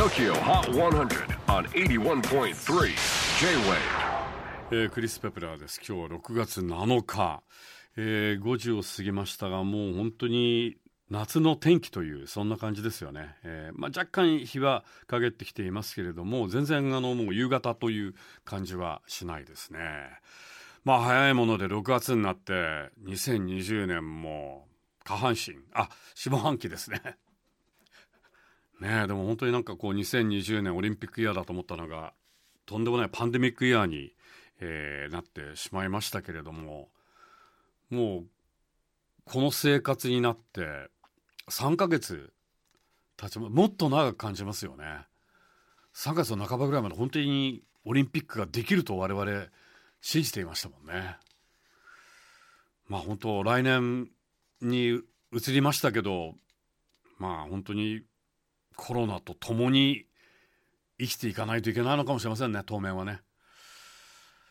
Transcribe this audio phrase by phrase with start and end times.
[0.00, 2.54] TOKYO HOT 100 on 81.3
[3.38, 3.76] J-WAVE
[4.70, 5.78] えークリス・ペプラーです。
[5.86, 7.42] 今日は6月7日、
[7.98, 10.78] えー5時を過ぎましたがもう本当に
[11.10, 18.14] 夏の天気というそんな感じですよね、えーまあ、若干日は陰ってきていますけれども全然あのもう夕方という
[18.46, 19.80] 感じはしないですね。
[20.82, 22.54] まあ早いもので6月になって
[23.04, 24.66] 2020年も
[25.04, 27.18] 下半身あ下半期ですね。
[28.80, 32.12] ねでも本当になんかこう2020年オリンピックイヤーだと思ったのが
[32.66, 34.12] とんでもないパンデミックイヤーに、
[34.60, 36.88] えーなってしまいましたけれども
[37.90, 38.24] もう
[39.24, 40.88] この生活になって
[41.50, 42.32] 3ヶ月
[43.16, 44.84] 経ちまもっと長く感じますよね。
[45.94, 49.46] 3月の半ばぐらいまで本当にオリンピックができると我々
[50.00, 51.16] 信じていましたもんね。
[52.88, 54.08] まあ本当来年
[54.62, 55.00] に
[55.32, 56.34] 移りましたけど
[57.18, 58.02] まあ本当に
[58.80, 60.06] コロナと共に
[60.98, 63.20] 生きていかないといけないのかもしれませんね当面はね。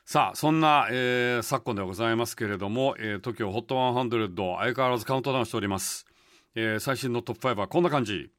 [0.05, 6.05] さあそんな、えー昨今ではございますけれども、えー、TOKIOHOT100 相変わらずカウントダウンしております、
[6.53, 8.29] えー最新のトップ5はこんな感じ。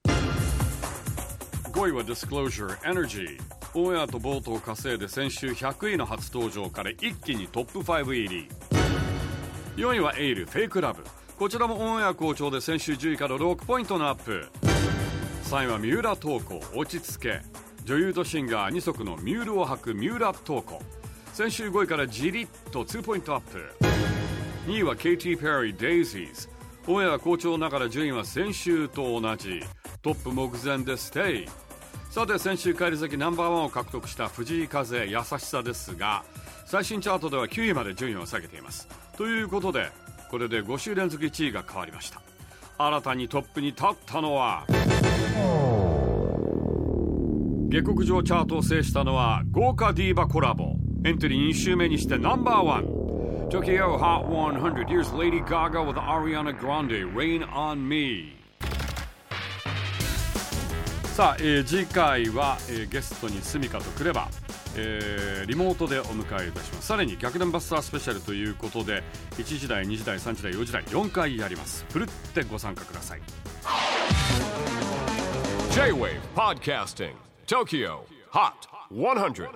[1.73, 3.41] 5位は Disclosure Energy
[3.75, 8.49] オンエアとボートを稼いで先週100位の初登場から一気にトップ5入り。
[9.77, 11.05] 4位は eill FAKE LOVE。
[11.39, 14.47] こちらもオンエア好調で先週10位から6ポイントのアップ。
[15.51, 17.41] 3位は三浦透子落ち着け。
[17.85, 20.81] 女優とシンガー二足のミュールを履く三浦透子。
[21.33, 23.59] 先週5位からじりっと2ポイントアップ。
[24.69, 26.49] 2位は Katy Perry Daisies
[26.87, 29.61] オンエア好調ながら順位は先週と同じ。
[30.03, 31.49] トップ目前でステイ。
[32.13, 36.25] さて先週返り咲きナンバーワンを獲得した藤井風優しさですが
[36.65, 38.87] 最新チャートでは9位まで順位を下げています。
[39.17, 39.91] ということで
[40.31, 42.23] これで5週連続1位が変わりました。
[42.83, 44.65] 新たにトップに立ったのは
[47.69, 50.77] 下克上チャートを制したのは豪華ディーバコラボ。
[51.05, 52.87] エントリー2週目にしてナンバーワン。
[53.51, 58.37] Tokyo Hot 100 Here's Lady Gaga with Ariana Grande Rain on Me
[61.15, 64.29] さあ、えー次回は、えーゲストにスミカとくれば、
[64.77, 66.87] えーリモートでお迎えいたします。
[66.87, 69.03] さらに逆転バスタースペシャルということで
[69.37, 71.85] 1時台2時台3時台4時台4回やります。
[71.91, 73.21] ふるってご参加ください。
[75.73, 77.15] J-WAVE PODCASTING
[77.47, 78.01] TOKYO
[78.33, 78.53] HOT
[78.93, 79.49] 100